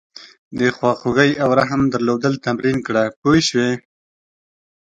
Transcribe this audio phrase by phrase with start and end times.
[0.59, 3.71] د خواخوږۍ او رحم درلودل تمرین کړه پوه شوې!.